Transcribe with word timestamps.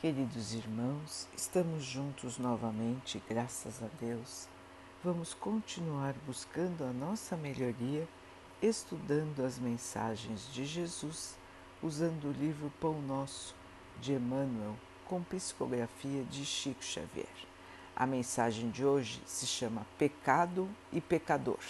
Queridos 0.00 0.54
irmãos, 0.54 1.28
estamos 1.36 1.84
juntos 1.84 2.38
novamente, 2.38 3.22
graças 3.28 3.82
a 3.82 3.88
Deus. 4.00 4.48
Vamos 5.04 5.34
continuar 5.34 6.14
buscando 6.26 6.84
a 6.84 6.90
nossa 6.90 7.36
melhoria, 7.36 8.08
estudando 8.62 9.44
as 9.44 9.58
mensagens 9.58 10.50
de 10.54 10.64
Jesus, 10.64 11.36
usando 11.82 12.30
o 12.30 12.32
livro 12.32 12.72
Pão 12.80 13.02
Nosso 13.02 13.54
de 14.00 14.14
Emmanuel, 14.14 14.74
com 15.04 15.22
psicografia 15.22 16.24
de 16.24 16.46
Chico 16.46 16.82
Xavier. 16.82 17.28
A 17.94 18.06
mensagem 18.06 18.70
de 18.70 18.82
hoje 18.82 19.20
se 19.26 19.46
chama 19.46 19.86
Pecado 19.98 20.66
e 20.90 20.98
Pecador. 20.98 21.60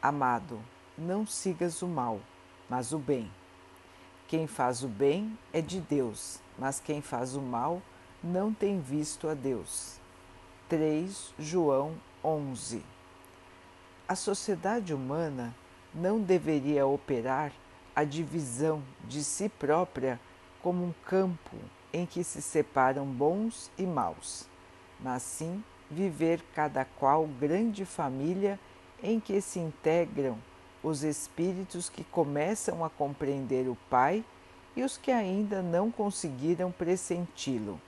Amado, 0.00 0.62
não 0.96 1.26
sigas 1.26 1.82
o 1.82 1.88
mal, 1.88 2.20
mas 2.70 2.92
o 2.92 3.00
bem. 3.00 3.28
Quem 4.28 4.46
faz 4.46 4.84
o 4.84 4.88
bem 4.88 5.36
é 5.52 5.60
de 5.60 5.80
Deus 5.80 6.45
mas 6.58 6.80
quem 6.80 7.00
faz 7.00 7.34
o 7.34 7.40
mal 7.40 7.82
não 8.22 8.52
tem 8.52 8.80
visto 8.80 9.28
a 9.28 9.34
Deus. 9.34 9.98
3 10.68 11.34
João 11.38 11.94
11 12.24 12.82
A 14.08 14.16
sociedade 14.16 14.92
humana 14.92 15.54
não 15.94 16.20
deveria 16.20 16.86
operar 16.86 17.52
a 17.94 18.04
divisão 18.04 18.82
de 19.04 19.22
si 19.22 19.48
própria 19.48 20.20
como 20.62 20.84
um 20.84 20.94
campo 21.04 21.56
em 21.92 22.04
que 22.04 22.24
se 22.24 22.42
separam 22.42 23.06
bons 23.06 23.70
e 23.78 23.86
maus, 23.86 24.46
mas 25.00 25.22
sim 25.22 25.62
viver 25.90 26.42
cada 26.54 26.84
qual 26.84 27.26
grande 27.26 27.84
família 27.84 28.58
em 29.02 29.20
que 29.20 29.40
se 29.40 29.58
integram 29.58 30.36
os 30.82 31.02
espíritos 31.02 31.88
que 31.88 32.04
começam 32.04 32.84
a 32.84 32.90
compreender 32.90 33.68
o 33.68 33.76
Pai 33.88 34.24
e 34.76 34.84
os 34.84 34.98
que 34.98 35.10
ainda 35.10 35.62
não 35.62 35.90
conseguiram 35.90 36.70
pressenti-lo. 36.70 37.80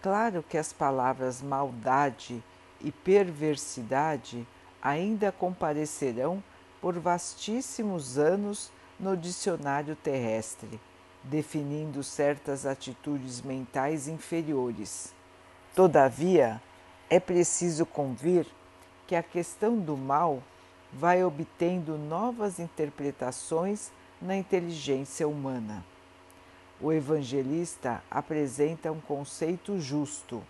Claro 0.00 0.44
que 0.48 0.56
as 0.56 0.72
palavras 0.72 1.42
maldade 1.42 2.42
e 2.80 2.92
perversidade 2.92 4.46
ainda 4.80 5.32
comparecerão 5.32 6.42
por 6.80 6.98
vastíssimos 6.98 8.16
anos 8.16 8.70
no 8.98 9.16
dicionário 9.16 9.96
terrestre, 9.96 10.80
definindo 11.24 12.04
certas 12.04 12.64
atitudes 12.64 13.42
mentais 13.42 14.06
inferiores. 14.06 15.12
Todavia, 15.74 16.62
é 17.10 17.18
preciso 17.18 17.84
convir 17.84 18.46
que 19.06 19.16
a 19.16 19.22
questão 19.22 19.78
do 19.78 19.96
mal 19.96 20.42
vai 20.92 21.24
obtendo 21.24 21.98
novas 21.98 22.58
interpretações 22.58 23.90
na 24.20 24.36
inteligência 24.36 25.26
humana. 25.26 25.84
O 26.80 26.92
evangelista 26.92 28.02
apresenta 28.10 28.92
um 28.92 29.00
conceito 29.00 29.80
justo. 29.80 30.42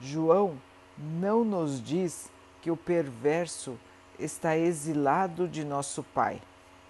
João 0.00 0.56
não 0.98 1.44
nos 1.44 1.82
diz 1.82 2.30
que 2.62 2.70
o 2.70 2.76
perverso 2.76 3.78
está 4.18 4.56
exilado 4.56 5.48
de 5.48 5.64
nosso 5.64 6.02
Pai, 6.02 6.40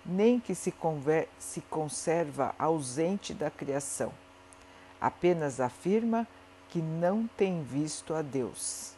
nem 0.04 0.40
que 0.40 0.54
se, 0.54 0.72
se 1.38 1.60
conserva 1.62 2.54
ausente 2.58 3.32
da 3.32 3.50
criação. 3.50 4.12
Apenas 5.00 5.60
afirma 5.60 6.26
que 6.68 6.80
não 6.80 7.28
tem 7.36 7.62
visto 7.62 8.14
a 8.14 8.22
Deus. 8.22 8.94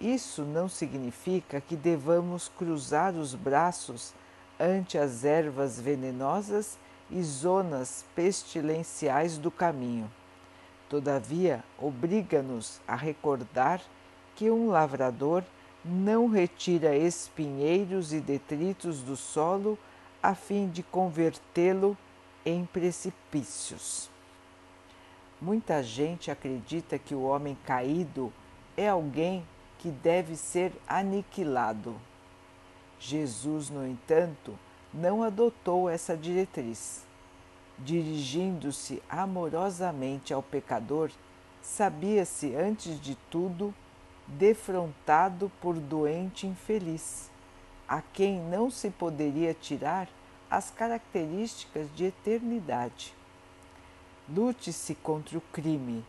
Isso 0.00 0.42
não 0.42 0.68
significa 0.68 1.60
que 1.60 1.74
devamos 1.74 2.48
cruzar 2.48 3.14
os 3.14 3.34
braços 3.34 4.14
ante 4.58 4.98
as 4.98 5.24
ervas 5.24 5.80
venenosas 5.80 6.78
e 7.10 7.22
zonas 7.22 8.04
pestilenciais 8.14 9.38
do 9.38 9.50
caminho. 9.50 10.10
Todavia, 10.88 11.62
obriga-nos 11.78 12.80
a 12.86 12.96
recordar 12.96 13.80
que 14.34 14.50
um 14.50 14.68
lavrador 14.68 15.44
não 15.84 16.28
retira 16.28 16.96
espinheiros 16.96 18.12
e 18.12 18.20
detritos 18.20 19.00
do 19.00 19.16
solo 19.16 19.78
a 20.22 20.34
fim 20.34 20.68
de 20.68 20.82
convertê-lo 20.82 21.96
em 22.44 22.64
precipícios. 22.64 24.10
Muita 25.40 25.82
gente 25.82 26.30
acredita 26.30 26.98
que 26.98 27.14
o 27.14 27.22
homem 27.22 27.56
caído 27.64 28.32
é 28.76 28.88
alguém 28.88 29.46
que 29.78 29.90
deve 29.90 30.34
ser 30.34 30.72
aniquilado. 30.88 31.94
Jesus, 33.00 33.70
no 33.70 33.86
entanto, 33.86 34.58
não 34.92 35.22
adotou 35.22 35.88
essa 35.88 36.16
diretriz. 36.16 37.04
Dirigindo-se 37.78 39.00
amorosamente 39.08 40.34
ao 40.34 40.42
pecador, 40.42 41.10
sabia-se, 41.62 42.54
antes 42.56 43.00
de 43.00 43.14
tudo, 43.30 43.72
defrontado 44.26 45.50
por 45.60 45.74
doente 45.74 46.46
infeliz, 46.46 47.30
a 47.86 48.02
quem 48.02 48.40
não 48.40 48.70
se 48.70 48.90
poderia 48.90 49.54
tirar 49.54 50.08
as 50.50 50.70
características 50.70 51.88
de 51.94 52.06
eternidade. 52.06 53.14
Lute-se 54.28 54.94
contra 54.96 55.38
o 55.38 55.42
crime, 55.52 56.04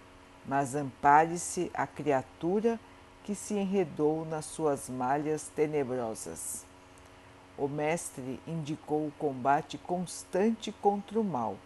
mas 0.46 0.76
ampare-se 0.76 1.70
a 1.74 1.86
criatura 1.86 2.80
que 3.24 3.36
se 3.36 3.54
enredou 3.54 4.26
nas 4.26 4.46
suas 4.46 4.90
malhas 4.90 5.50
tenebrosas 5.56 6.69
o 7.60 7.68
Mestre 7.68 8.40
indicou 8.48 9.08
o 9.08 9.14
combate 9.20 9.78
constante 9.78 10.72
contra 10.72 11.20
o 11.20 11.24
mal. 11.24 11.58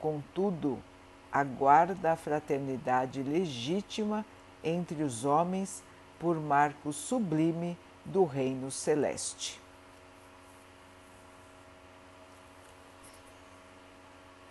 Contudo, 0.00 0.82
aguarda 1.30 2.12
a 2.12 2.16
fraternidade 2.16 3.22
legítima 3.22 4.24
entre 4.64 5.02
os 5.02 5.26
homens 5.26 5.82
por 6.18 6.40
marco 6.40 6.92
sublime 6.94 7.76
do 8.04 8.24
Reino 8.24 8.70
Celeste. 8.70 9.60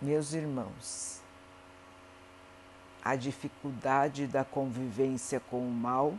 Meus 0.00 0.32
irmãos, 0.32 1.20
a 3.04 3.16
dificuldade 3.16 4.28
da 4.28 4.44
convivência 4.44 5.40
com 5.40 5.58
o 5.66 5.72
mal, 5.72 6.14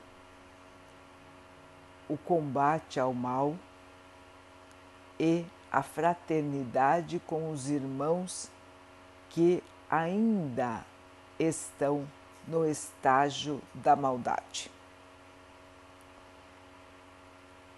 o 2.09 2.17
combate 2.17 2.99
ao 2.99 3.13
mal, 3.13 3.55
e 5.19 5.45
a 5.71 5.83
fraternidade 5.83 7.19
com 7.27 7.51
os 7.51 7.69
irmãos 7.69 8.49
que 9.29 9.63
ainda 9.89 10.85
estão 11.37 12.07
no 12.47 12.65
estágio 12.65 13.61
da 13.73 13.95
maldade. 13.95 14.71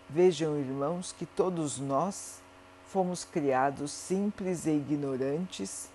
Vejam, 0.10 0.58
irmãos, 0.58 1.14
que 1.14 1.26
todos 1.26 1.80
nós 1.80 2.42
fomos 2.88 3.24
criados 3.24 3.92
simples 3.92 4.66
e 4.66 4.72
ignorantes, 4.72 5.90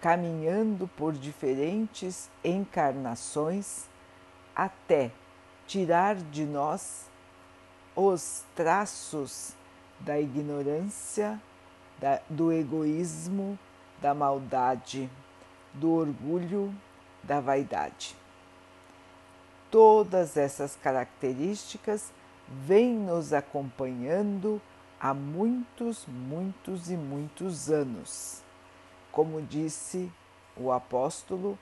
caminhando 0.00 0.86
por 0.96 1.12
diferentes 1.12 2.30
encarnações 2.44 3.86
até 4.54 5.10
tirar 5.66 6.14
de 6.14 6.44
nós 6.44 7.06
os 7.96 8.44
traços 8.54 9.54
da 10.00 10.18
ignorância, 10.18 11.40
da, 11.98 12.20
do 12.28 12.52
egoísmo, 12.52 13.58
da 14.00 14.14
maldade, 14.14 15.10
do 15.74 15.92
orgulho, 15.92 16.74
da 17.22 17.40
vaidade. 17.40 18.16
Todas 19.70 20.36
essas 20.36 20.74
características 20.76 22.12
vêm 22.48 22.94
nos 22.94 23.32
acompanhando 23.32 24.60
há 24.98 25.14
muitos, 25.14 26.06
muitos 26.06 26.90
e 26.90 26.96
muitos 26.96 27.70
anos. 27.70 28.42
Como 29.12 29.40
disse 29.42 30.10
o 30.56 30.72
apóstolo, 30.72 31.58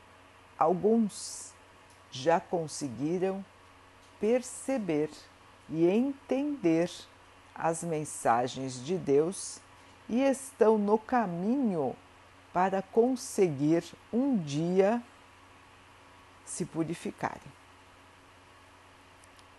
alguns 0.58 1.52
já 2.10 2.40
conseguiram 2.40 3.44
perceber 4.18 5.10
e 5.68 5.86
entender 5.86 6.90
as 7.58 7.82
mensagens 7.82 8.84
de 8.84 8.96
Deus 8.96 9.60
e 10.08 10.22
estão 10.22 10.78
no 10.78 10.96
caminho 10.96 11.96
para 12.52 12.80
conseguir 12.80 13.84
um 14.12 14.36
dia 14.38 15.02
se 16.46 16.64
purificarem. 16.64 17.52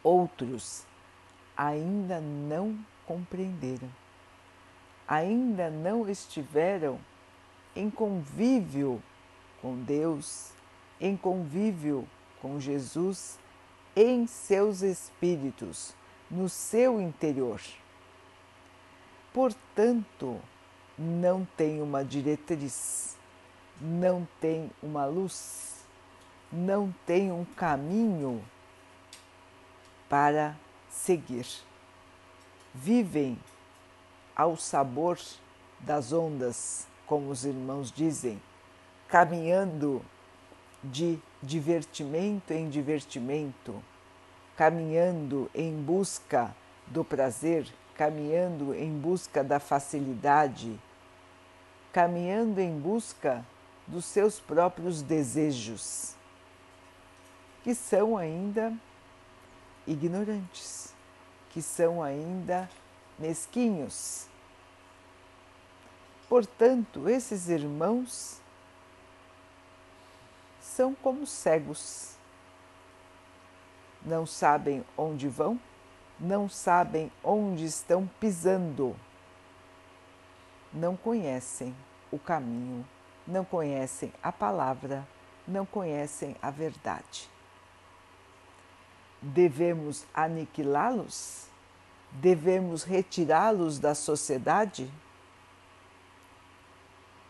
Outros 0.01 0.85
ainda 1.57 2.21
não 2.21 2.79
compreenderam, 3.05 3.89
ainda 5.05 5.69
não 5.69 6.09
estiveram 6.09 6.99
em 7.75 7.89
convívio 7.89 9.03
com 9.61 9.75
Deus, 9.75 10.51
em 11.01 11.17
convívio 11.17 12.07
com 12.41 12.59
Jesus, 12.59 13.37
em 13.93 14.25
seus 14.25 14.81
espíritos, 14.81 15.93
no 16.31 16.47
seu 16.47 17.01
interior 17.01 17.59
portanto, 19.39 20.37
não 20.97 21.47
tem 21.55 21.81
uma 21.81 22.03
diretriz. 22.03 23.15
não 23.79 24.27
tem 24.41 24.69
uma 24.83 25.05
luz, 25.05 25.85
não 26.51 26.93
tem 27.05 27.31
um 27.31 27.45
caminho 27.45 28.43
para 30.09 30.57
seguir. 30.89 31.47
Vivem 32.73 33.39
ao 34.35 34.57
sabor 34.57 35.17
das 35.79 36.11
ondas, 36.11 36.85
como 37.07 37.31
os 37.31 37.45
irmãos 37.45 37.93
dizem, 37.93 38.41
caminhando 39.07 40.03
de 40.83 41.17
divertimento 41.41 42.51
em 42.51 42.67
divertimento, 42.67 43.81
caminhando 44.57 45.49
em 45.55 45.71
busca 45.81 46.53
do 46.87 47.05
prazer, 47.05 47.73
caminhando 47.99 48.73
em 48.73 48.97
busca 48.97 49.43
da 49.43 49.59
facilidade, 49.59 50.79
caminhando 51.91 52.61
em 52.61 52.79
busca 52.79 53.45
dos 53.85 54.05
seus 54.05 54.39
próprios 54.39 55.01
desejos, 55.01 56.15
que 57.61 57.75
são 57.75 58.15
ainda 58.15 58.73
ignorantes, 59.85 60.93
que 61.49 61.61
são 61.61 62.01
ainda 62.01 62.69
mesquinhos. 63.19 64.27
Portanto, 66.29 67.09
esses 67.09 67.49
irmãos 67.49 68.39
são 70.61 70.95
como 70.95 71.27
cegos. 71.27 72.15
Não 74.05 74.25
sabem 74.25 74.85
onde 74.97 75.27
vão, 75.27 75.59
não 76.19 76.49
sabem 76.49 77.11
onde 77.23 77.63
estão 77.65 78.09
pisando, 78.19 78.95
não 80.73 80.95
conhecem 80.97 81.75
o 82.11 82.19
caminho, 82.19 82.85
não 83.25 83.45
conhecem 83.45 84.11
a 84.21 84.31
palavra, 84.31 85.07
não 85.47 85.65
conhecem 85.65 86.35
a 86.41 86.51
verdade. 86.51 87.29
Devemos 89.21 90.05
aniquilá-los? 90.13 91.47
Devemos 92.11 92.83
retirá-los 92.83 93.79
da 93.79 93.93
sociedade? 93.93 94.91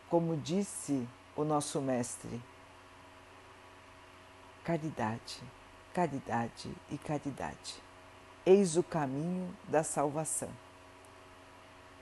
Como 0.10 0.38
disse 0.38 1.08
o 1.36 1.44
nosso 1.44 1.82
Mestre, 1.82 2.42
caridade, 4.64 5.42
caridade 5.94 6.74
e 6.90 6.98
caridade. 6.98 7.89
Eis 8.50 8.78
o 8.78 8.82
caminho 8.82 9.56
da 9.68 9.84
salvação. 9.84 10.50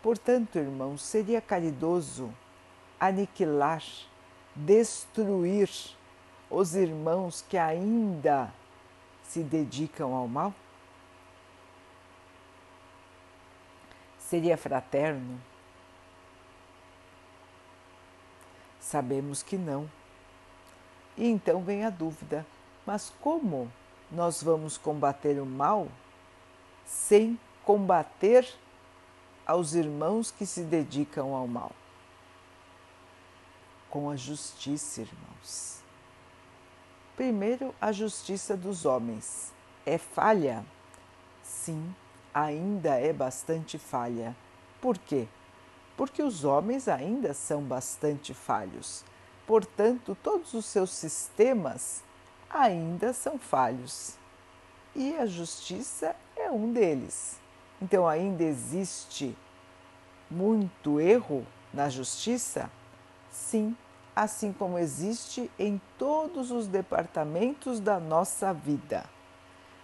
Portanto, 0.02 0.58
irmãos, 0.58 1.02
seria 1.02 1.42
caridoso 1.42 2.34
aniquilar, 2.98 3.84
destruir 4.56 5.70
os 6.50 6.74
irmãos 6.74 7.44
que 7.50 7.58
ainda 7.58 8.50
se 9.24 9.44
dedicam 9.44 10.16
ao 10.16 10.26
mal? 10.26 10.54
Seria 14.18 14.56
fraterno? 14.56 15.42
Sabemos 18.80 19.44
que 19.44 19.58
não. 19.58 19.92
E 21.18 21.28
então 21.28 21.62
vem 21.62 21.84
a 21.84 21.90
dúvida: 21.90 22.46
mas 22.86 23.14
como 23.20 23.70
nós 24.10 24.42
vamos 24.42 24.78
combater 24.78 25.42
o 25.42 25.46
mal 25.46 25.90
sem 26.88 27.38
combater 27.66 28.48
aos 29.46 29.74
irmãos 29.74 30.32
que 30.32 30.46
se 30.46 30.64
dedicam 30.64 31.36
ao 31.36 31.46
mal? 31.46 31.74
Com 33.90 34.10
a 34.10 34.16
justiça, 34.16 35.02
irmãos. 35.02 35.82
Primeiro, 37.16 37.76
a 37.80 37.92
justiça 37.92 38.56
dos 38.56 38.86
homens. 38.86 39.52
É 39.86 39.98
falha? 39.98 40.66
Sim, 41.44 41.94
ainda 42.34 42.96
é 42.96 43.12
bastante 43.12 43.78
falha. 43.78 44.36
Por 44.80 44.98
quê? 44.98 45.28
Porque 45.98 46.22
os 46.22 46.44
homens 46.44 46.88
ainda 46.88 47.34
são 47.34 47.62
bastante 47.62 48.34
falhos. 48.34 49.04
Portanto, 49.46 50.16
todos 50.22 50.54
os 50.54 50.66
seus 50.66 50.92
sistemas 50.92 52.04
ainda 52.50 53.14
são 53.14 53.40
falhos. 53.40 54.16
E 54.96 55.16
a 55.16 55.26
justiça 55.26 56.16
é 56.48 56.52
um 56.52 56.72
deles. 56.72 57.40
Então, 57.82 58.08
ainda 58.08 58.44
existe 58.44 59.38
muito 60.32 61.00
erro 61.00 61.46
na 61.74 61.90
justiça? 61.90 62.72
Sim, 63.30 63.76
assim 64.16 64.52
como 64.52 64.80
existe 64.80 65.52
em 65.60 65.80
todos 65.98 66.50
os 66.50 66.68
departamentos 66.68 67.80
da 67.80 68.00
nossa 68.00 68.54
vida, 68.54 69.06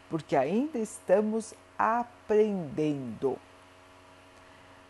porque 0.09 0.35
ainda 0.35 0.79
estamos 0.79 1.53
aprendendo. 1.77 3.37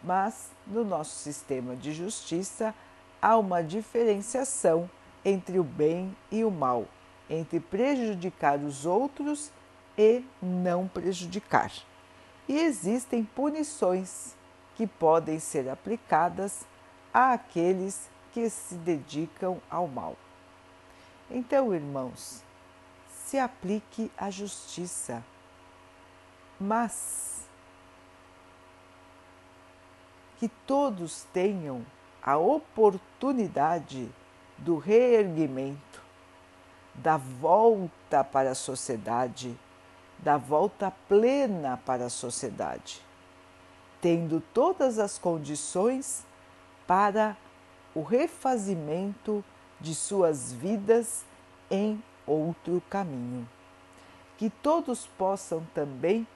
Mas 0.01 0.51
no 0.67 0.83
nosso 0.85 1.15
sistema 1.15 1.75
de 1.75 1.91
justiça 1.91 2.73
há 3.21 3.37
uma 3.37 3.61
diferenciação 3.63 4.89
entre 5.25 5.59
o 5.59 5.63
bem 5.63 6.15
e 6.31 6.43
o 6.43 6.51
mal, 6.51 6.85
entre 7.29 7.59
prejudicar 7.59 8.59
os 8.59 8.85
outros 8.85 9.49
e 9.49 9.62
não 10.41 10.87
prejudicar. 10.87 11.71
E 12.47 12.57
existem 12.57 13.23
punições 13.23 14.35
que 14.75 14.87
podem 14.87 15.39
ser 15.39 15.69
aplicadas 15.69 16.65
àqueles 17.13 18.09
que 18.31 18.49
se 18.49 18.75
dedicam 18.75 19.61
ao 19.69 19.87
mal. 19.87 20.17
Então, 21.29 21.73
irmãos, 21.73 22.43
se 23.07 23.37
aplique 23.39 24.11
a 24.17 24.29
justiça, 24.29 25.23
mas 26.59 27.47
que 30.37 30.47
todos 30.67 31.25
tenham 31.31 31.85
a 32.21 32.37
oportunidade 32.37 34.09
do 34.57 34.77
reerguimento, 34.77 36.01
da 36.93 37.17
volta 37.17 38.23
para 38.23 38.51
a 38.51 38.55
sociedade, 38.55 39.57
da 40.19 40.37
volta 40.37 40.91
plena 41.07 41.77
para 41.85 42.05
a 42.05 42.09
sociedade, 42.09 43.01
tendo 44.01 44.41
todas 44.53 44.99
as 44.99 45.17
condições 45.17 46.25
para 46.87 47.37
o 47.95 48.01
refazimento 48.01 49.43
de 49.79 49.93
suas 49.93 50.53
vidas 50.53 51.25
em 51.69 52.01
outro 52.25 52.81
caminho. 52.89 53.47
Que 54.37 54.49
todos 54.49 55.05
possam 55.17 55.65
também 55.73 56.27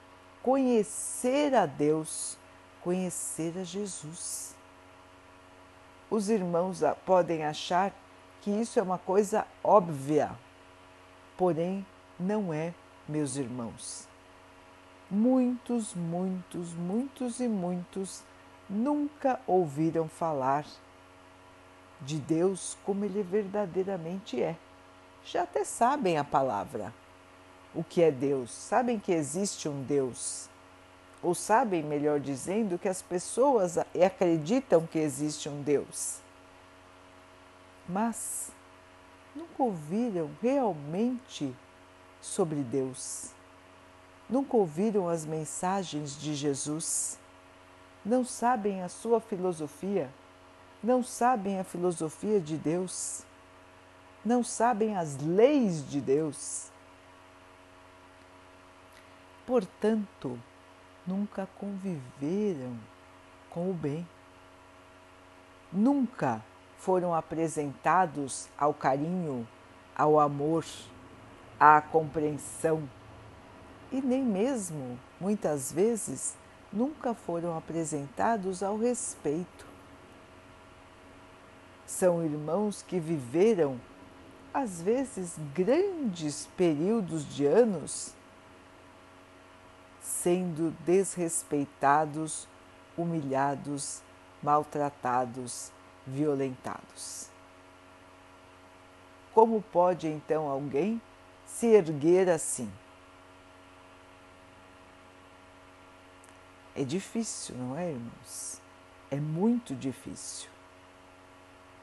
conhecer 0.42 1.54
a 1.54 1.66
Deus, 1.66 2.38
conhecer 2.82 3.58
a 3.58 3.64
Jesus. 3.64 4.54
Os 6.10 6.30
irmãos 6.30 6.80
podem 7.04 7.44
achar 7.44 7.92
que 8.40 8.50
isso 8.50 8.78
é 8.78 8.82
uma 8.82 8.98
coisa 8.98 9.46
óbvia, 9.62 10.30
porém 11.36 11.84
não 12.18 12.52
é, 12.52 12.72
meus 13.08 13.36
irmãos. 13.36 14.06
Muitos, 15.10 15.94
muitos, 15.94 16.74
muitos 16.74 17.40
e 17.40 17.48
muitos 17.48 18.22
nunca 18.68 19.40
ouviram 19.46 20.08
falar 20.08 20.66
de 22.00 22.18
Deus 22.18 22.76
como 22.84 23.04
ele 23.04 23.22
verdadeiramente 23.22 24.42
é. 24.42 24.56
Já 25.24 25.42
até 25.42 25.64
sabem 25.64 26.18
a 26.18 26.24
palavra, 26.24 26.92
o 27.74 27.82
que 27.82 28.02
é 28.02 28.10
Deus, 28.10 28.50
sabem 28.50 28.98
que 28.98 29.12
existe 29.12 29.68
um 29.68 29.82
Deus, 29.82 30.48
ou 31.22 31.34
sabem, 31.34 31.82
melhor 31.82 32.20
dizendo, 32.20 32.78
que 32.78 32.88
as 32.88 33.02
pessoas 33.02 33.76
acreditam 33.78 34.86
que 34.86 34.98
existe 34.98 35.48
um 35.48 35.62
Deus. 35.62 36.20
Mas 37.88 38.52
nunca 39.34 39.62
ouviram 39.62 40.30
realmente 40.40 41.54
sobre 42.28 42.62
Deus, 42.62 43.32
nunca 44.28 44.56
ouviram 44.56 45.08
as 45.08 45.24
mensagens 45.24 46.20
de 46.20 46.34
Jesus, 46.34 47.18
não 48.04 48.24
sabem 48.24 48.82
a 48.82 48.88
sua 48.88 49.20
filosofia? 49.20 50.10
Não 50.82 51.02
sabem 51.02 51.58
a 51.58 51.64
filosofia 51.64 52.40
de 52.40 52.56
Deus, 52.56 53.24
não 54.24 54.44
sabem 54.44 54.96
as 54.96 55.16
leis 55.18 55.88
de 55.88 56.00
Deus. 56.00 56.70
Portanto, 59.44 60.38
nunca 61.04 61.48
conviveram 61.58 62.78
com 63.50 63.70
o 63.70 63.74
bem, 63.74 64.06
nunca 65.72 66.44
foram 66.76 67.12
apresentados 67.12 68.48
ao 68.56 68.72
carinho, 68.72 69.48
ao 69.96 70.20
amor, 70.20 70.64
à 71.58 71.80
compreensão 71.80 72.88
e 73.90 74.00
nem 74.00 74.22
mesmo, 74.22 74.98
muitas 75.20 75.72
vezes, 75.72 76.36
nunca 76.72 77.14
foram 77.14 77.56
apresentados 77.56 78.62
ao 78.62 78.76
respeito 78.76 79.68
São 81.88 82.22
irmãos 82.22 82.82
que 82.82 83.00
viveram, 83.00 83.80
às 84.52 84.82
vezes, 84.82 85.38
grandes 85.54 86.46
períodos 86.54 87.24
de 87.34 87.46
anos 87.46 88.14
sendo 90.02 90.70
desrespeitados, 90.84 92.46
humilhados, 92.94 94.02
maltratados, 94.42 95.72
violentados. 96.06 97.30
Como 99.32 99.62
pode 99.62 100.08
então 100.08 100.46
alguém 100.46 101.00
se 101.48 101.66
erguer 101.66 102.28
assim? 102.28 102.70
É 106.76 106.84
difícil, 106.84 107.56
não 107.56 107.76
é, 107.76 107.90
irmãos? 107.90 108.60
É 109.10 109.16
muito 109.16 109.74
difícil. 109.74 110.48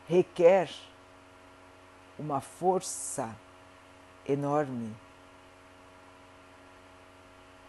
Requer 0.07 0.69
uma 2.17 2.39
força 2.39 3.35
enorme 4.25 4.95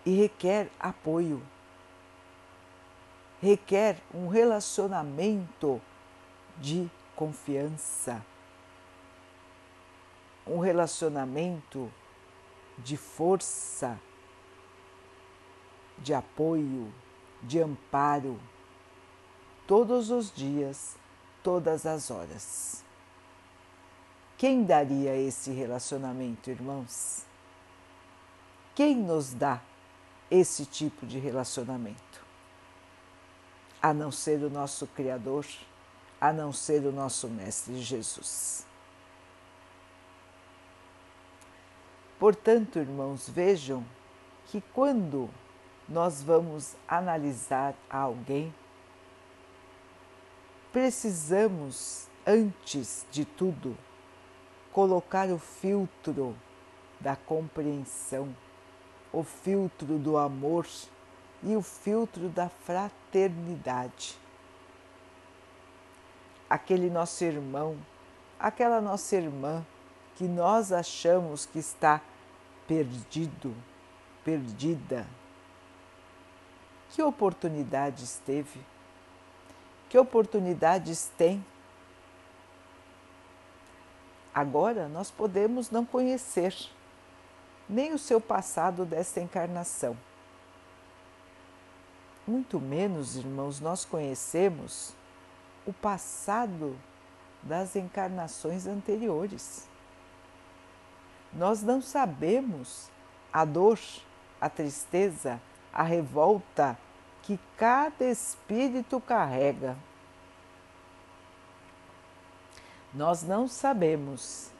e 0.04 0.14
requer 0.14 0.70
apoio, 0.78 1.42
requer 3.42 3.98
um 4.14 4.28
relacionamento 4.28 5.82
de 6.58 6.88
confiança, 7.16 8.24
um 10.46 10.58
relacionamento 10.58 11.90
de 12.78 12.96
força, 12.96 13.98
de 15.98 16.14
apoio, 16.14 16.92
de 17.42 17.60
amparo, 17.60 18.38
todos 19.66 20.10
os 20.10 20.32
dias, 20.32 20.96
todas 21.42 21.86
as 21.86 22.10
horas. 22.10 22.84
Quem 24.36 24.64
daria 24.64 25.16
esse 25.16 25.50
relacionamento, 25.50 26.50
irmãos? 26.50 27.24
Quem 28.74 28.94
nos 28.94 29.32
dá 29.32 29.62
esse 30.30 30.66
tipo 30.66 31.06
de 31.06 31.18
relacionamento, 31.18 32.24
a 33.80 33.94
não 33.94 34.12
ser 34.12 34.42
o 34.42 34.50
nosso 34.50 34.86
Criador, 34.88 35.46
a 36.20 36.32
não 36.32 36.52
ser 36.52 36.84
o 36.84 36.92
nosso 36.92 37.28
Mestre 37.28 37.80
Jesus. 37.80 38.65
Portanto, 42.18 42.78
irmãos, 42.78 43.28
vejam 43.28 43.84
que 44.46 44.62
quando 44.72 45.28
nós 45.88 46.22
vamos 46.22 46.74
analisar 46.88 47.74
alguém, 47.90 48.54
precisamos, 50.72 52.08
antes 52.26 53.06
de 53.10 53.24
tudo, 53.24 53.76
colocar 54.72 55.28
o 55.28 55.38
filtro 55.38 56.36
da 57.00 57.14
compreensão 57.14 58.34
o 59.16 59.22
filtro 59.22 59.98
do 59.98 60.18
amor 60.18 60.66
e 61.42 61.56
o 61.56 61.62
filtro 61.62 62.28
da 62.28 62.50
fraternidade. 62.50 64.18
Aquele 66.50 66.90
nosso 66.90 67.24
irmão, 67.24 67.78
aquela 68.38 68.78
nossa 68.78 69.16
irmã 69.16 69.64
que 70.16 70.24
nós 70.24 70.72
achamos 70.72 71.46
que 71.46 71.58
está 71.58 72.00
perdido, 72.66 73.54
perdida. 74.24 75.06
Que 76.90 77.02
oportunidades 77.02 78.20
teve? 78.24 78.60
Que 79.88 79.98
oportunidades 79.98 81.10
tem? 81.16 81.44
Agora 84.34 84.88
nós 84.88 85.10
podemos 85.10 85.70
não 85.70 85.84
conhecer 85.84 86.54
nem 87.68 87.92
o 87.92 87.98
seu 87.98 88.20
passado 88.20 88.84
desta 88.84 89.20
encarnação. 89.20 89.96
Muito 92.26 92.58
menos, 92.58 93.16
irmãos, 93.16 93.60
nós 93.60 93.84
conhecemos 93.84 94.92
o 95.66 95.72
passado 95.72 96.76
das 97.42 97.76
encarnações 97.76 98.66
anteriores. 98.66 99.68
Nós 101.32 101.62
não 101.62 101.80
sabemos 101.80 102.90
a 103.32 103.44
dor, 103.44 103.78
a 104.40 104.48
tristeza, 104.48 105.40
a 105.72 105.82
revolta 105.82 106.78
que 107.22 107.38
cada 107.56 108.04
espírito 108.04 109.00
carrega. 109.00 109.76
Nós 112.94 113.22
não 113.22 113.46
sabemos 113.46 114.50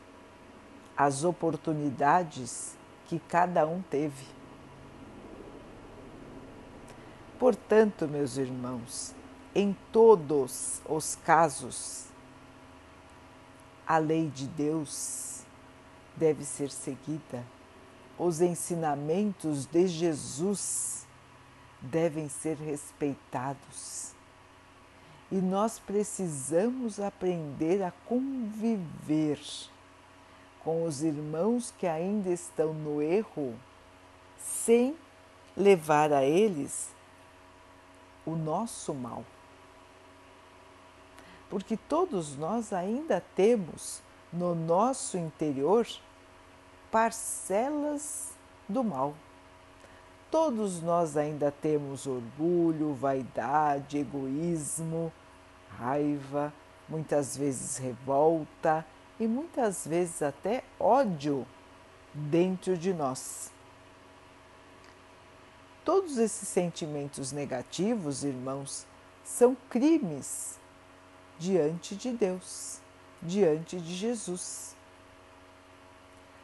as 0.97 1.25
oportunidades 1.25 2.77
que 3.07 3.19
cada 3.19 3.67
um 3.67 3.81
teve. 3.83 4.27
Portanto, 7.39 8.09
meus 8.09 8.37
irmãos, 8.37 9.15
em 9.55 9.77
todos 9.93 10.81
os 10.89 11.17
casos, 11.17 12.07
a 13.87 13.99
lei 13.99 14.29
de 14.29 14.47
Deus 14.47 15.36
deve 16.17 16.45
ser 16.45 16.71
seguida, 16.71 17.45
os 18.19 18.41
ensinamentos 18.41 19.67
de 19.67 19.87
Jesus 19.87 21.07
devem 21.81 22.29
ser 22.29 22.57
respeitados. 22.57 24.13
E 25.31 25.37
nós 25.37 25.79
precisamos 25.79 27.01
aprender 27.01 27.83
a 27.83 27.91
conviver 28.07 29.41
com 30.61 30.85
os 30.85 31.03
irmãos 31.03 31.73
que 31.77 31.87
ainda 31.87 32.31
estão 32.31 32.73
no 32.73 33.03
erro, 33.03 33.55
sem 34.39 34.97
levar 35.57 36.13
a 36.13 36.25
eles 36.25 36.95
o 38.25 38.35
nosso 38.37 38.95
mal. 38.95 39.25
Porque 41.49 41.77
todos 41.77 42.37
nós 42.37 42.73
ainda 42.73 43.23
temos 43.35 44.03
no 44.33 44.55
nosso 44.55 45.17
interior 45.17 45.87
parcelas 46.97 48.31
do 48.67 48.83
mal. 48.83 49.15
Todos 50.31 50.81
nós 50.81 51.15
ainda 51.15 51.53
temos 51.53 52.07
orgulho, 52.07 52.95
vaidade, 52.95 53.99
egoísmo, 53.99 55.13
raiva, 55.79 56.51
muitas 56.89 57.37
vezes 57.37 57.77
revolta 57.77 58.83
e 59.21 59.27
muitas 59.29 59.87
vezes 59.87 60.23
até 60.23 60.65
ódio 60.81 61.47
dentro 62.15 62.79
de 62.79 62.95
nós. 62.95 63.53
Todos 65.85 66.17
esses 66.17 66.49
sentimentos 66.49 67.31
negativos, 67.31 68.25
irmãos, 68.25 68.87
são 69.23 69.55
crimes 69.69 70.59
diante 71.39 71.95
de 71.95 72.13
Deus, 72.13 72.81
diante 73.21 73.79
de 73.79 73.95
Jesus. 73.95 74.76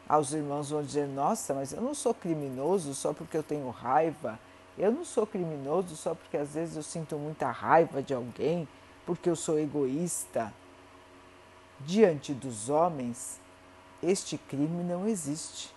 Aos 0.08 0.32
irmãos 0.32 0.70
vão 0.70 0.82
dizer: 0.82 1.06
Nossa, 1.06 1.54
mas 1.54 1.72
eu 1.72 1.80
não 1.80 1.94
sou 1.94 2.12
criminoso 2.12 2.94
só 2.94 3.12
porque 3.12 3.36
eu 3.36 3.42
tenho 3.42 3.68
raiva. 3.70 4.38
Eu 4.76 4.90
não 4.90 5.04
sou 5.04 5.26
criminoso 5.26 5.96
só 5.96 6.14
porque 6.14 6.36
às 6.36 6.54
vezes 6.54 6.76
eu 6.76 6.82
sinto 6.82 7.16
muita 7.16 7.50
raiva 7.50 8.02
de 8.02 8.14
alguém, 8.14 8.66
porque 9.04 9.28
eu 9.28 9.36
sou 9.36 9.58
egoísta. 9.58 10.52
Diante 11.80 12.32
dos 12.32 12.68
homens, 12.68 13.40
este 14.02 14.38
crime 14.38 14.82
não 14.82 15.06
existe. 15.06 15.74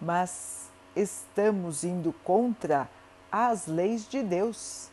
Mas 0.00 0.70
estamos 0.94 1.84
indo 1.84 2.12
contra 2.24 2.88
as 3.30 3.66
leis 3.66 4.08
de 4.08 4.22
Deus. 4.22 4.88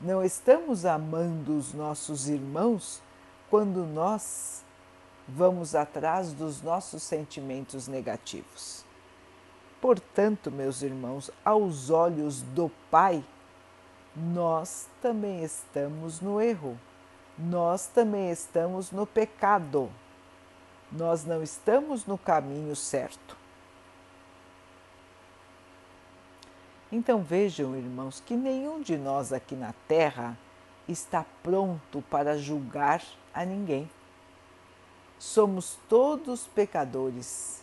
Não 0.00 0.24
estamos 0.24 0.86
amando 0.86 1.56
os 1.56 1.74
nossos 1.74 2.28
irmãos 2.28 3.02
quando 3.50 3.84
nós 3.84 4.64
vamos 5.34 5.74
atrás 5.74 6.32
dos 6.32 6.62
nossos 6.62 7.02
sentimentos 7.02 7.88
negativos. 7.88 8.84
Portanto, 9.80 10.50
meus 10.50 10.82
irmãos, 10.82 11.30
aos 11.44 11.90
olhos 11.90 12.42
do 12.42 12.70
Pai, 12.90 13.24
nós 14.14 14.88
também 15.00 15.42
estamos 15.42 16.20
no 16.20 16.40
erro 16.40 16.78
nós 17.40 17.86
também 17.86 18.30
estamos 18.30 18.90
no 18.90 19.06
pecado. 19.06 19.90
Nós 20.92 21.24
não 21.24 21.42
estamos 21.42 22.04
no 22.04 22.18
caminho 22.18 22.76
certo. 22.76 23.36
Então 26.92 27.22
vejam, 27.22 27.76
irmãos, 27.76 28.20
que 28.20 28.34
nenhum 28.34 28.82
de 28.82 28.98
nós 28.98 29.32
aqui 29.32 29.54
na 29.54 29.72
Terra 29.86 30.36
está 30.88 31.24
pronto 31.42 32.02
para 32.10 32.36
julgar 32.36 33.02
a 33.32 33.44
ninguém. 33.44 33.88
Somos 35.20 35.78
todos 35.86 36.46
pecadores. 36.46 37.62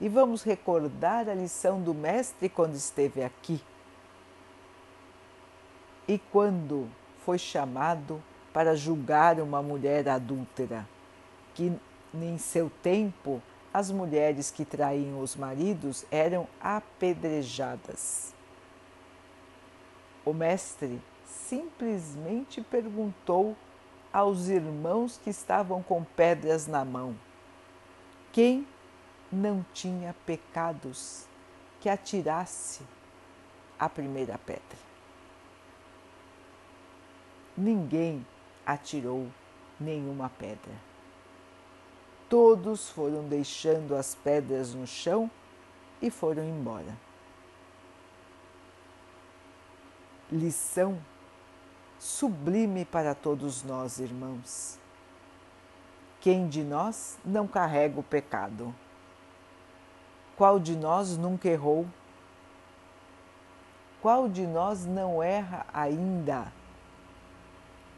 E 0.00 0.08
vamos 0.08 0.42
recordar 0.42 1.28
a 1.28 1.34
lição 1.34 1.80
do 1.80 1.94
Mestre 1.94 2.48
quando 2.48 2.74
esteve 2.74 3.22
aqui. 3.22 3.62
E 6.08 6.18
quando 6.18 6.88
foi 7.24 7.38
chamado 7.38 8.20
para 8.52 8.74
julgar 8.74 9.38
uma 9.38 9.62
mulher 9.62 10.08
adúltera, 10.08 10.84
que 11.54 11.72
em 12.12 12.36
seu 12.36 12.68
tempo 12.82 13.40
as 13.72 13.92
mulheres 13.92 14.50
que 14.50 14.64
traíam 14.64 15.20
os 15.20 15.36
maridos 15.36 16.04
eram 16.10 16.48
apedrejadas. 16.60 18.34
O 20.24 20.32
mestre 20.32 21.00
simplesmente 21.24 22.60
perguntou 22.60 23.56
aos 24.12 24.48
irmãos 24.48 25.18
que 25.22 25.30
estavam 25.30 25.82
com 25.82 26.04
pedras 26.04 26.66
na 26.66 26.84
mão: 26.84 27.16
quem 28.32 28.66
não 29.30 29.64
tinha 29.72 30.14
pecados 30.26 31.26
que 31.80 31.88
atirasse 31.88 32.82
a 33.78 33.88
primeira 33.88 34.38
pedra? 34.38 34.78
Ninguém 37.56 38.26
atirou 38.64 39.28
nenhuma 39.78 40.30
pedra. 40.30 40.72
Todos 42.28 42.88
foram 42.88 43.28
deixando 43.28 43.94
as 43.94 44.14
pedras 44.14 44.74
no 44.74 44.86
chão 44.86 45.30
e 46.00 46.10
foram 46.10 46.44
embora. 46.44 46.96
Lição 50.30 50.98
sublime 52.02 52.84
para 52.84 53.14
todos 53.14 53.62
nós, 53.62 54.00
irmãos. 54.00 54.76
Quem 56.20 56.48
de 56.48 56.64
nós 56.64 57.16
não 57.24 57.46
carrega 57.46 58.00
o 58.00 58.02
pecado? 58.02 58.74
Qual 60.36 60.58
de 60.58 60.74
nós 60.74 61.16
nunca 61.16 61.48
errou? 61.48 61.86
Qual 64.00 64.28
de 64.28 64.44
nós 64.48 64.84
não 64.84 65.22
erra 65.22 65.64
ainda? 65.72 66.52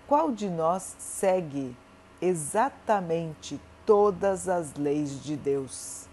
Qual 0.07 0.31
de 0.33 0.51
nós 0.51 0.95
segue 0.99 1.75
exatamente 2.21 3.59
todas 3.87 4.51
as 4.51 4.75
leis 4.75 5.23
de 5.23 5.35
Deus? 5.35 6.07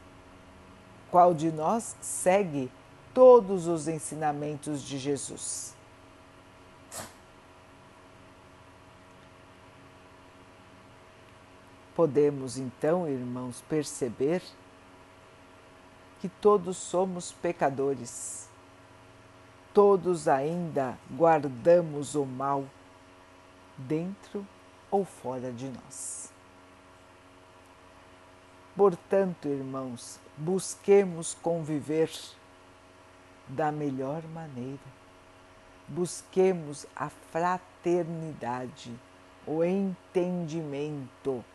Qual 1.11 1.33
de 1.33 1.51
nós 1.51 1.97
segue 1.99 2.71
todos 3.13 3.67
os 3.67 3.89
ensinamentos 3.89 4.81
de 4.81 4.97
Jesus? 4.97 5.80
Podemos 12.01 12.57
então, 12.57 13.07
irmãos, 13.07 13.63
perceber 13.69 14.41
que 16.19 16.27
todos 16.27 16.75
somos 16.75 17.31
pecadores, 17.31 18.49
todos 19.71 20.27
ainda 20.27 20.97
guardamos 21.11 22.15
o 22.15 22.25
mal 22.25 22.65
dentro 23.77 24.43
ou 24.89 25.05
fora 25.05 25.51
de 25.51 25.69
nós. 25.69 26.33
Portanto, 28.75 29.47
irmãos, 29.47 30.19
busquemos 30.35 31.35
conviver 31.35 32.09
da 33.47 33.71
melhor 33.71 34.23
maneira. 34.23 34.79
Busquemos 35.87 36.87
a 36.95 37.09
fraternidade, 37.09 38.91
o 39.45 39.63
entendimento, 39.63 41.45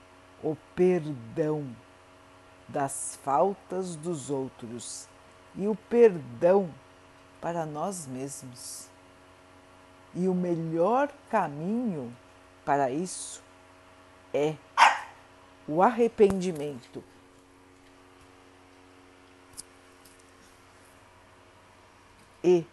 o 0.42 0.56
perdão 0.74 1.74
das 2.68 3.18
faltas 3.22 3.96
dos 3.96 4.30
outros 4.30 5.08
e 5.54 5.66
o 5.66 5.74
perdão 5.74 6.72
para 7.40 7.64
nós 7.64 8.06
mesmos. 8.06 8.88
E 10.14 10.28
o 10.28 10.34
melhor 10.34 11.12
caminho 11.30 12.14
para 12.64 12.90
isso 12.90 13.42
é 14.32 14.56
o 15.68 15.82
arrependimento. 15.82 17.02
E 22.42 22.64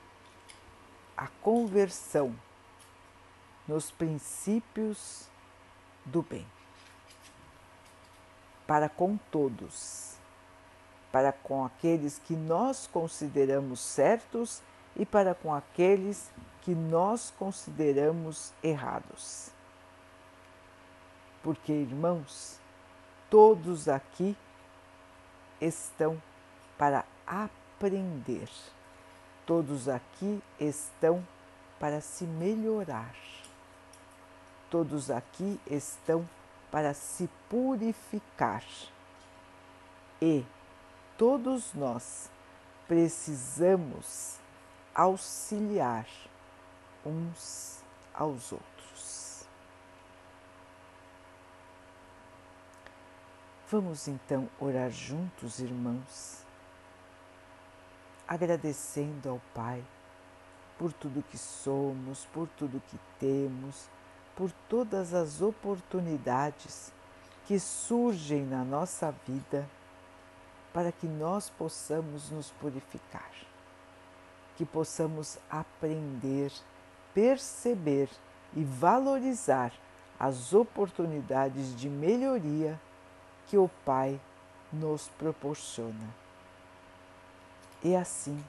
a 1.17 1.27
conversão 1.41 2.35
nos 3.67 3.89
princípios 3.91 5.29
do 6.05 6.21
bem 6.21 6.45
para 8.65 8.87
com 8.89 9.17
todos, 9.31 10.15
para 11.11 11.31
com 11.31 11.65
aqueles 11.65 12.19
que 12.19 12.35
nós 12.35 12.87
consideramos 12.87 13.79
certos 13.79 14.61
e 14.95 15.05
para 15.05 15.35
com 15.35 15.53
aqueles 15.53 16.31
que 16.61 16.73
nós 16.73 17.33
consideramos 17.37 18.53
errados. 18.63 19.49
Porque, 21.43 21.73
irmãos, 21.73 22.59
todos 23.29 23.89
aqui 23.89 24.37
estão 25.59 26.21
para 26.77 27.05
aprender, 27.27 28.49
todos 29.45 29.89
aqui 29.89 30.41
estão 30.59 31.25
para 31.79 31.99
se 31.99 32.23
melhorar, 32.23 33.13
todos 34.69 35.11
aqui 35.11 35.59
estão 35.69 36.21
para 36.21 36.42
se 36.95 37.29
purificar. 37.47 38.63
E 40.19 40.43
todos 41.17 41.73
nós 41.75 42.31
precisamos 42.87 44.39
auxiliar 44.95 46.07
uns 47.05 47.83
aos 48.13 48.51
outros. 48.51 49.45
Vamos 53.69 54.07
então 54.07 54.49
orar 54.59 54.89
juntos, 54.89 55.59
irmãos, 55.59 56.43
agradecendo 58.27 59.29
ao 59.29 59.41
Pai 59.53 59.83
por 60.77 60.91
tudo 60.93 61.23
que 61.23 61.37
somos, 61.37 62.25
por 62.33 62.47
tudo 62.49 62.81
que 62.87 62.99
temos, 63.19 63.89
por 64.35 64.51
todas 64.69 65.13
as 65.13 65.41
oportunidades 65.41 66.91
que 67.45 67.59
surgem 67.59 68.45
na 68.45 68.63
nossa 68.63 69.13
vida 69.27 69.67
para 70.73 70.91
que 70.91 71.07
nós 71.07 71.49
possamos 71.49 72.29
nos 72.31 72.49
purificar 72.51 73.29
que 74.55 74.65
possamos 74.65 75.37
aprender, 75.49 76.51
perceber 77.13 78.09
e 78.55 78.63
valorizar 78.63 79.71
as 80.19 80.53
oportunidades 80.53 81.75
de 81.75 81.89
melhoria 81.89 82.79
que 83.47 83.57
o 83.57 83.69
Pai 83.83 84.19
nos 84.71 85.09
proporciona. 85.09 86.07
E 87.83 87.95
assim 87.95 88.43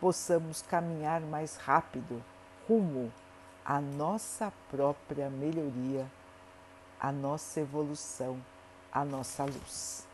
possamos 0.00 0.62
caminhar 0.62 1.20
mais 1.20 1.56
rápido 1.56 2.22
rumo 2.68 3.12
à 3.64 3.80
nossa 3.80 4.52
própria 4.70 5.30
melhoria, 5.30 6.06
à 7.00 7.12
nossa 7.12 7.60
evolução, 7.60 8.40
à 8.92 9.04
nossa 9.04 9.44
luz. 9.44 10.06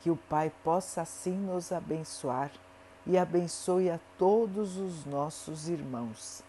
Que 0.00 0.10
o 0.10 0.16
Pai 0.16 0.50
possa 0.64 1.02
assim 1.02 1.36
nos 1.36 1.72
abençoar 1.72 2.50
e 3.06 3.18
abençoe 3.18 3.90
a 3.90 4.00
todos 4.18 4.76
os 4.76 5.04
nossos 5.04 5.68
irmãos. 5.68 6.42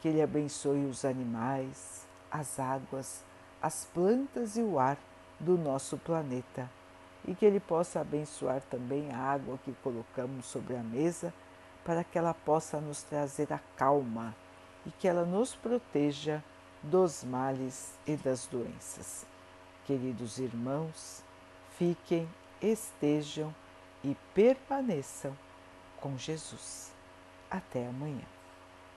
Que 0.00 0.08
Ele 0.08 0.22
abençoe 0.22 0.86
os 0.86 1.04
animais, 1.04 2.06
as 2.30 2.58
águas, 2.58 3.22
as 3.60 3.84
plantas 3.92 4.56
e 4.56 4.62
o 4.62 4.78
ar 4.78 4.96
do 5.38 5.58
nosso 5.58 5.98
planeta. 5.98 6.70
E 7.26 7.34
que 7.34 7.44
Ele 7.44 7.60
possa 7.60 8.00
abençoar 8.00 8.62
também 8.70 9.12
a 9.12 9.18
água 9.18 9.58
que 9.64 9.72
colocamos 9.82 10.46
sobre 10.46 10.76
a 10.76 10.82
mesa, 10.82 11.32
para 11.84 12.04
que 12.04 12.18
ela 12.18 12.32
possa 12.32 12.80
nos 12.80 13.02
trazer 13.02 13.52
a 13.52 13.60
calma 13.76 14.34
e 14.88 14.90
que 14.92 15.06
ela 15.06 15.26
nos 15.26 15.54
proteja 15.54 16.42
dos 16.82 17.22
males 17.22 17.92
e 18.06 18.16
das 18.16 18.46
doenças. 18.46 19.26
Queridos 19.84 20.38
irmãos, 20.38 21.22
fiquem, 21.76 22.26
estejam 22.62 23.54
e 24.02 24.16
permaneçam 24.32 25.36
com 26.00 26.16
Jesus. 26.16 26.90
Até 27.50 27.86
amanhã. 27.86 28.37